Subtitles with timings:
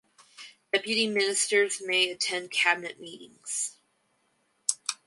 [0.73, 3.77] Deputy ministers may attend cabinet meetings.